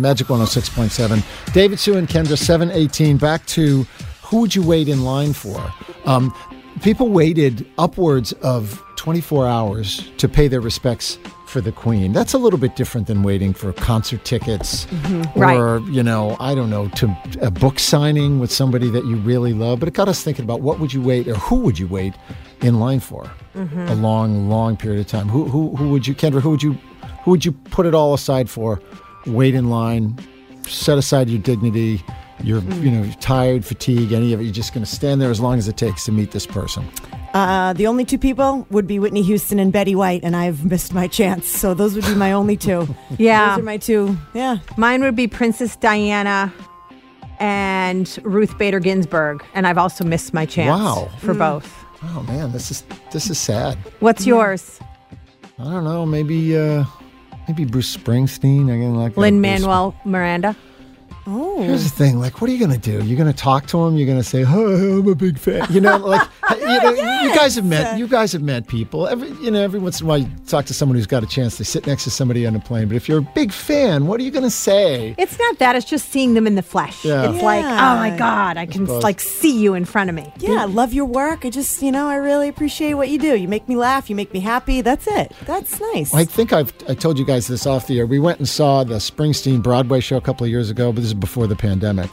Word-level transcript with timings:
Magic 0.00 0.26
106.7. 0.28 1.52
David 1.52 1.78
Sue 1.78 1.96
and 1.96 2.08
Kendra 2.08 2.36
718 2.38 3.16
back 3.16 3.44
to 3.46 3.84
who 4.22 4.40
would 4.40 4.54
you 4.54 4.62
wait 4.62 4.88
in 4.88 5.04
line 5.04 5.32
for? 5.32 5.72
Um, 6.04 6.34
people 6.82 7.08
waited 7.08 7.66
upwards 7.78 8.32
of 8.34 8.82
24 8.96 9.46
hours 9.46 10.10
to 10.18 10.28
pay 10.28 10.48
their 10.48 10.60
respects 10.60 11.18
for 11.46 11.60
the 11.60 11.70
Queen. 11.70 12.12
That's 12.12 12.32
a 12.34 12.38
little 12.38 12.58
bit 12.58 12.74
different 12.74 13.06
than 13.06 13.22
waiting 13.22 13.52
for 13.54 13.72
concert 13.72 14.24
tickets 14.24 14.86
Mm-hmm. 14.86 15.40
or, 15.40 15.78
you 15.90 16.02
know, 16.02 16.36
I 16.40 16.54
don't 16.56 16.70
know, 16.70 16.88
to 16.88 17.16
a 17.40 17.50
book 17.52 17.78
signing 17.78 18.40
with 18.40 18.50
somebody 18.50 18.90
that 18.90 19.04
you 19.06 19.14
really 19.16 19.52
love. 19.52 19.78
But 19.78 19.88
it 19.88 19.94
got 19.94 20.08
us 20.08 20.22
thinking 20.24 20.44
about 20.44 20.60
what 20.60 20.80
would 20.80 20.92
you 20.92 21.00
wait 21.00 21.28
or 21.28 21.34
who 21.36 21.56
would 21.60 21.78
you 21.78 21.86
wait 21.86 22.14
in 22.62 22.80
line 22.80 23.00
for 23.00 23.30
Mm-hmm. 23.54 23.78
a 23.88 23.94
long, 23.94 24.50
long 24.50 24.76
period 24.76 25.00
of 25.00 25.06
time. 25.06 25.28
Who, 25.30 25.44
who, 25.46 25.74
who 25.76 25.88
would 25.88 26.06
you, 26.06 26.14
Kendra, 26.14 26.42
who 26.42 26.50
would 26.50 26.62
you, 26.62 26.72
who 27.24 27.30
would 27.30 27.42
you 27.42 27.52
put 27.52 27.86
it 27.86 27.94
all 27.94 28.12
aside 28.12 28.50
for? 28.50 28.82
Wait 29.26 29.54
in 29.54 29.70
line, 29.70 30.16
set 30.68 30.98
aside 30.98 31.28
your 31.28 31.40
dignity, 31.40 32.02
you're, 32.42 32.60
Mm. 32.60 32.82
you 32.82 32.90
know, 32.90 33.10
tired, 33.20 33.64
fatigue, 33.64 34.12
any 34.12 34.32
of 34.32 34.40
it. 34.40 34.44
You're 34.44 34.52
just 34.52 34.72
going 34.74 34.84
to 34.84 34.90
stand 34.90 35.20
there 35.20 35.30
as 35.30 35.40
long 35.40 35.58
as 35.58 35.68
it 35.68 35.76
takes 35.76 36.04
to 36.04 36.12
meet 36.12 36.30
this 36.32 36.46
person. 36.46 36.84
Uh, 37.34 37.72
the 37.74 37.86
only 37.86 38.04
two 38.04 38.18
people 38.18 38.66
would 38.70 38.86
be 38.86 38.98
Whitney 38.98 39.22
Houston 39.22 39.58
and 39.58 39.72
Betty 39.72 39.94
White, 39.94 40.22
and 40.22 40.34
I've 40.36 40.64
missed 40.64 40.94
my 40.94 41.06
chance. 41.06 41.46
So 41.48 41.74
those 41.74 41.94
would 41.94 42.04
be 42.04 42.14
my 42.14 42.32
only 42.32 42.56
two. 42.56 42.86
Yeah. 43.18 43.50
Those 43.50 43.58
are 43.60 43.64
my 43.64 43.76
two. 43.78 44.16
Yeah. 44.34 44.58
Mine 44.76 45.02
would 45.02 45.16
be 45.16 45.26
Princess 45.26 45.76
Diana 45.76 46.52
and 47.38 48.18
Ruth 48.22 48.56
Bader 48.58 48.80
Ginsburg, 48.80 49.44
and 49.54 49.66
I've 49.66 49.78
also 49.78 50.04
missed 50.04 50.32
my 50.32 50.46
chance 50.46 50.70
Wow. 50.80 51.10
for 51.20 51.34
both. 51.34 51.70
Oh 52.02 52.22
man, 52.28 52.52
this 52.52 52.70
is 52.70 52.84
this 53.12 53.28
is 53.30 53.38
sad. 53.38 53.76
What's 54.00 54.26
yours? 54.26 54.78
I 55.58 55.64
don't 55.64 55.84
know. 55.84 56.04
Maybe 56.06 56.56
uh, 56.56 56.84
maybe 57.48 57.64
Bruce 57.64 57.96
Springsteen. 57.96 58.66
Gonna 58.66 58.98
like 58.98 59.16
Lin 59.16 59.40
Manuel 59.40 59.94
Miranda. 60.04 60.56
Oh. 61.56 61.62
Here's 61.62 61.84
the 61.84 61.96
thing. 61.96 62.20
Like, 62.20 62.42
what 62.42 62.50
are 62.50 62.52
you 62.52 62.60
gonna 62.60 62.76
do? 62.76 63.02
You're 63.02 63.16
gonna 63.16 63.32
talk 63.32 63.66
to 63.68 63.82
him. 63.82 63.96
You're 63.96 64.06
gonna 64.06 64.22
say, 64.22 64.44
"Oh, 64.46 65.00
I'm 65.00 65.08
a 65.08 65.14
big 65.14 65.38
fan." 65.38 65.66
You 65.70 65.80
know, 65.80 65.96
like 65.96 66.28
you, 66.50 66.66
know, 66.66 66.90
you 67.22 67.34
guys 67.34 67.54
have 67.54 67.64
met. 67.64 67.98
You 67.98 68.06
guys 68.06 68.32
have 68.32 68.42
met 68.42 68.68
people. 68.68 69.06
Every 69.08 69.30
you 69.42 69.50
know, 69.50 69.62
every 69.62 69.80
once 69.80 70.00
in 70.00 70.06
a 70.06 70.08
while, 70.08 70.18
you 70.18 70.28
talk 70.46 70.66
to 70.66 70.74
someone 70.74 70.96
who's 70.96 71.06
got 71.06 71.22
a 71.22 71.26
chance 71.26 71.56
to 71.56 71.64
sit 71.64 71.86
next 71.86 72.04
to 72.04 72.10
somebody 72.10 72.46
on 72.46 72.54
a 72.54 72.60
plane. 72.60 72.88
But 72.88 72.96
if 72.96 73.08
you're 73.08 73.20
a 73.20 73.28
big 73.34 73.52
fan, 73.52 74.06
what 74.06 74.20
are 74.20 74.22
you 74.22 74.30
gonna 74.30 74.50
say? 74.50 75.14
It's 75.16 75.38
not 75.38 75.58
that; 75.58 75.76
it's 75.76 75.86
just 75.86 76.10
seeing 76.10 76.34
them 76.34 76.46
in 76.46 76.56
the 76.56 76.62
flesh. 76.62 77.06
Yeah. 77.06 77.30
It's 77.30 77.42
like, 77.42 77.64
oh 77.64 77.96
my 77.96 78.14
god, 78.18 78.58
I 78.58 78.66
can 78.66 78.86
suppose. 78.86 79.02
like 79.02 79.20
see 79.20 79.58
you 79.58 79.72
in 79.72 79.86
front 79.86 80.10
of 80.10 80.16
me. 80.16 80.30
Yeah, 80.38 80.60
I 80.60 80.64
love 80.66 80.92
your 80.92 81.06
work. 81.06 81.46
I 81.46 81.50
just, 81.50 81.82
you 81.82 81.90
know, 81.90 82.06
I 82.06 82.16
really 82.16 82.48
appreciate 82.48 82.94
what 82.94 83.08
you 83.08 83.18
do. 83.18 83.34
You 83.34 83.48
make 83.48 83.66
me 83.66 83.76
laugh. 83.76 84.10
You 84.10 84.16
make 84.16 84.34
me 84.34 84.40
happy. 84.40 84.82
That's 84.82 85.06
it. 85.06 85.32
That's 85.46 85.80
nice. 85.94 86.12
I 86.12 86.24
think 86.26 86.52
I've 86.52 86.74
I 86.86 86.94
told 86.94 87.18
you 87.18 87.24
guys 87.24 87.46
this 87.46 87.66
off 87.66 87.86
the 87.86 87.98
air. 87.98 88.06
We 88.06 88.18
went 88.18 88.40
and 88.40 88.48
saw 88.48 88.84
the 88.84 88.96
Springsteen 88.96 89.62
Broadway 89.62 90.00
show 90.00 90.18
a 90.18 90.20
couple 90.20 90.44
of 90.44 90.50
years 90.50 90.68
ago, 90.68 90.92
but 90.92 91.00
this 91.00 91.06
is 91.06 91.14
before 91.14 91.45
the 91.46 91.56
pandemic. 91.56 92.10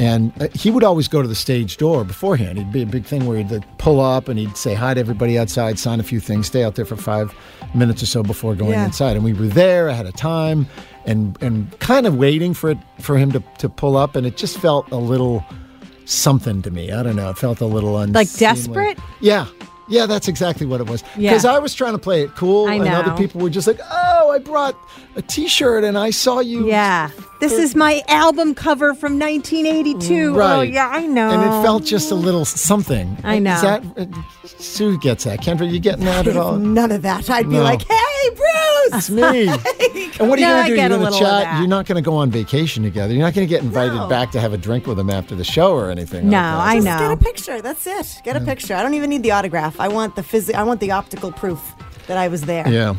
And 0.00 0.32
uh, 0.42 0.48
he 0.54 0.72
would 0.72 0.82
always 0.82 1.06
go 1.06 1.22
to 1.22 1.28
the 1.28 1.36
stage 1.36 1.76
door 1.76 2.02
beforehand. 2.02 2.58
It'd 2.58 2.72
be 2.72 2.82
a 2.82 2.86
big 2.86 3.04
thing 3.04 3.26
where 3.26 3.36
he'd 3.40 3.64
pull 3.78 4.00
up 4.00 4.28
and 4.28 4.38
he'd 4.40 4.56
say 4.56 4.74
hi 4.74 4.92
to 4.92 4.98
everybody 4.98 5.38
outside, 5.38 5.78
sign 5.78 6.00
a 6.00 6.02
few 6.02 6.18
things, 6.18 6.48
stay 6.48 6.64
out 6.64 6.74
there 6.74 6.84
for 6.84 6.96
five 6.96 7.32
minutes 7.76 8.02
or 8.02 8.06
so 8.06 8.22
before 8.24 8.56
going 8.56 8.72
Yeah. 8.72 8.86
inside. 8.86 9.14
And 9.14 9.24
we 9.24 9.32
were 9.32 9.46
there 9.46 9.86
ahead 9.86 10.06
of 10.06 10.14
time 10.16 10.66
and 11.06 11.38
and 11.40 11.78
kind 11.78 12.06
of 12.08 12.16
waiting 12.16 12.54
for 12.54 12.70
it 12.70 12.78
for 13.00 13.16
him 13.16 13.30
to, 13.32 13.42
to 13.58 13.68
pull 13.68 13.96
up. 13.96 14.16
And 14.16 14.26
it 14.26 14.36
just 14.36 14.58
felt 14.58 14.90
a 14.90 14.96
little 14.96 15.44
something 16.06 16.60
to 16.62 16.70
me. 16.72 16.90
I 16.90 17.02
don't 17.04 17.14
know. 17.16 17.30
It 17.30 17.38
felt 17.38 17.60
a 17.60 17.66
little 17.66 17.96
unseemly. 17.96 18.20
Like 18.24 18.32
desperate? 18.32 18.98
Yeah. 19.20 19.46
Yeah, 19.88 20.06
that's 20.06 20.28
exactly 20.28 20.66
what 20.66 20.80
it 20.80 20.88
was. 20.88 21.04
Yeah. 21.16 21.30
Because 21.30 21.44
I 21.44 21.58
was 21.58 21.74
trying 21.74 21.92
to 21.92 21.98
play 21.98 22.22
it 22.22 22.34
cool, 22.34 22.68
and 22.68 22.88
other 22.88 23.14
people 23.18 23.42
were 23.42 23.50
just 23.50 23.66
like, 23.66 23.78
"Oh, 23.82 24.03
I 24.34 24.38
brought 24.38 24.76
a 25.16 25.22
T-shirt, 25.22 25.84
and 25.84 25.96
I 25.96 26.10
saw 26.10 26.40
you." 26.40 26.66
Yeah, 26.68 27.10
this 27.40 27.52
is 27.52 27.74
my 27.74 28.02
album 28.08 28.54
cover 28.54 28.94
from 28.94 29.18
1982. 29.18 30.34
Right. 30.34 30.56
Oh 30.58 30.62
yeah, 30.62 30.88
I 30.88 31.06
know. 31.06 31.30
And 31.30 31.42
it 31.42 31.62
felt 31.64 31.84
just 31.84 32.10
a 32.10 32.14
little 32.14 32.44
something. 32.44 33.16
I 33.24 33.38
know. 33.38 33.54
Is 33.54 33.62
that 33.62 33.82
uh, 33.96 34.06
Sue 34.46 34.98
gets 34.98 35.24
that? 35.24 35.40
Kendra, 35.40 35.70
you 35.70 35.80
getting 35.80 36.04
that 36.04 36.26
at 36.26 36.36
all? 36.42 36.56
None 36.56 36.90
of 36.92 37.02
that. 37.02 37.30
I'd 37.30 37.48
be 37.48 37.56
No. 37.56 37.62
like, 37.62 37.82
hey, 37.88 38.30
Bruce. 38.30 39.08
It's 39.08 39.10
me. 39.10 39.48
and 40.20 40.28
what 40.28 40.38
are 40.38 40.42
you 40.42 40.46
No, 40.46 40.54
gonna 40.56 40.68
do? 40.68 40.76
get 40.76 40.90
You're 40.90 40.98
a 40.98 41.02
going 41.02 41.12
to 41.12 41.18
chat. 41.18 41.58
You're 41.58 41.68
not 41.68 41.86
going 41.86 41.96
to 41.96 42.02
go 42.02 42.16
on 42.16 42.30
vacation 42.30 42.82
together. 42.82 43.14
You're 43.14 43.22
not 43.22 43.32
going 43.34 43.46
to 43.46 43.50
get 43.50 43.62
invited 43.62 43.94
No. 43.94 44.08
back 44.08 44.30
to 44.32 44.40
have 44.40 44.52
a 44.52 44.58
drink 44.58 44.86
with 44.86 44.98
him 44.98 45.08
after 45.10 45.34
the 45.34 45.44
show 45.44 45.72
or 45.74 45.90
anything. 45.90 46.28
No, 46.28 46.36
like 46.36 46.44
that. 46.44 46.60
I 46.60 46.74
Just 46.74 46.84
know. 46.86 46.98
get 46.98 47.10
a 47.12 47.16
picture. 47.16 47.62
That's 47.62 47.86
it. 47.86 48.20
Get 48.24 48.36
a 48.36 48.40
picture. 48.40 48.74
I 48.74 48.82
don't 48.82 48.94
even 48.94 49.08
need 49.10 49.22
the 49.22 49.30
autograph. 49.32 49.80
I 49.80 49.88
want 49.88 50.16
the 50.16 50.22
phys- 50.22 50.54
I 50.54 50.62
want 50.64 50.80
the 50.80 50.90
optical 50.90 51.32
proof 51.32 51.60
that 52.08 52.18
I 52.18 52.28
was 52.28 52.42
there. 52.42 52.68
Yeah. 52.68 52.94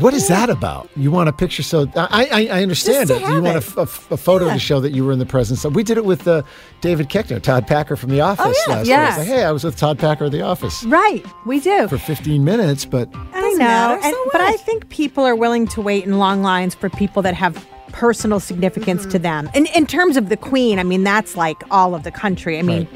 What 0.00 0.12
is 0.12 0.26
that 0.28 0.50
about? 0.50 0.88
You 0.96 1.10
want 1.12 1.28
a 1.28 1.32
picture 1.32 1.62
so 1.62 1.86
I 1.96 2.28
I, 2.32 2.58
I 2.58 2.62
understand 2.62 3.10
it. 3.10 3.20
You 3.20 3.26
have 3.26 3.42
want 3.44 3.54
a, 3.54 3.58
it. 3.58 3.64
f- 3.64 3.76
a 3.76 3.80
f- 3.82 4.10
a 4.10 4.16
photo 4.16 4.46
Yeah. 4.46 4.54
to 4.54 4.58
show 4.58 4.80
that 4.80 4.90
you 4.92 5.04
were 5.04 5.12
in 5.12 5.18
the 5.20 5.26
presence 5.26 5.64
of. 5.64 5.74
We 5.76 5.82
did 5.84 5.96
it 5.96 6.04
with 6.04 6.26
uh, 6.26 6.42
David 6.80 7.08
Koechner, 7.08 7.40
Todd 7.40 7.66
Packer 7.66 7.94
from 7.96 8.10
The 8.10 8.20
Office 8.20 8.44
Oh, 8.46 8.64
yeah. 8.68 8.74
last 8.74 8.86
Yeah. 8.88 9.08
week. 9.10 9.18
Like, 9.18 9.26
hey, 9.28 9.44
I 9.44 9.52
was 9.52 9.62
with 9.64 9.76
Todd 9.76 9.98
Packer 9.98 10.24
of 10.24 10.32
The 10.32 10.42
Office 10.42 10.82
right. 10.84 11.24
We 11.46 11.60
do. 11.60 11.86
for 11.88 11.98
15 11.98 12.44
minutes, 12.44 12.84
but 12.84 13.08
I 13.32 13.40
know, 13.52 13.58
matter, 13.58 14.00
and, 14.04 14.16
but 14.32 14.40
I 14.40 14.56
think 14.56 14.88
people 14.88 15.24
are 15.24 15.36
willing 15.36 15.66
to 15.68 15.80
wait 15.80 16.04
in 16.04 16.18
long 16.18 16.42
lines 16.42 16.74
for 16.74 16.90
people 16.90 17.22
that 17.22 17.34
have 17.34 17.64
personal 17.92 18.40
significance 18.40 19.06
to 19.06 19.18
them. 19.20 19.48
And 19.54 19.68
in 19.76 19.86
terms 19.86 20.16
of 20.16 20.28
the 20.28 20.36
Queen, 20.36 20.80
I 20.80 20.82
mean 20.82 21.04
that's 21.04 21.36
like 21.36 21.62
all 21.70 21.94
of 21.94 22.02
the 22.02 22.10
country. 22.10 22.58
I 22.58 22.62
mean. 22.62 22.88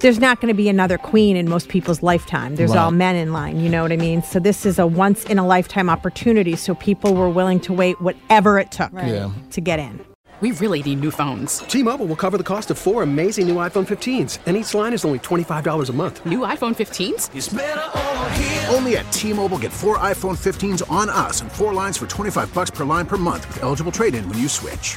There's 0.00 0.20
not 0.20 0.40
going 0.40 0.48
to 0.48 0.56
be 0.56 0.68
another 0.68 0.96
queen 0.96 1.36
in 1.36 1.48
most 1.48 1.68
people's 1.68 2.02
lifetime. 2.02 2.54
There's 2.54 2.74
all 2.74 2.92
men 2.92 3.16
in 3.16 3.32
line, 3.32 3.58
you 3.58 3.68
know 3.68 3.82
what 3.82 3.90
I 3.90 3.96
mean? 3.96 4.22
So 4.22 4.38
this 4.38 4.64
is 4.64 4.78
a 4.78 4.86
once 4.86 5.24
in 5.24 5.38
a 5.38 5.46
lifetime 5.46 5.90
opportunity. 5.90 6.54
So 6.54 6.76
people 6.76 7.14
were 7.14 7.28
willing 7.28 7.58
to 7.60 7.72
wait 7.72 8.00
whatever 8.00 8.60
it 8.60 8.70
took 8.70 8.92
yeah. 8.92 9.30
to 9.50 9.60
get 9.60 9.80
in. 9.80 10.04
We 10.40 10.52
really 10.52 10.84
need 10.84 11.00
new 11.00 11.10
phones. 11.10 11.58
T-Mobile 11.58 12.06
will 12.06 12.14
cover 12.14 12.38
the 12.38 12.44
cost 12.44 12.70
of 12.70 12.78
four 12.78 13.02
amazing 13.02 13.48
new 13.48 13.56
iPhone 13.56 13.84
15s, 13.88 14.38
and 14.46 14.56
each 14.56 14.72
line 14.72 14.92
is 14.92 15.04
only 15.04 15.18
$25 15.18 15.90
a 15.90 15.92
month. 15.92 16.24
New 16.24 16.40
iPhone 16.40 16.76
15s? 16.76 18.72
Only 18.72 18.98
at 18.98 19.10
T-Mobile, 19.10 19.58
get 19.58 19.72
four 19.72 19.98
iPhone 19.98 20.36
15s 20.36 20.88
on 20.88 21.10
us 21.10 21.40
and 21.40 21.50
four 21.50 21.74
lines 21.74 21.98
for 21.98 22.06
25 22.06 22.54
bucks 22.54 22.70
per 22.70 22.84
line 22.84 23.06
per 23.06 23.16
month 23.16 23.48
with 23.48 23.64
eligible 23.64 23.90
trade-in 23.90 24.28
when 24.28 24.38
you 24.38 24.48
switch. 24.48 24.96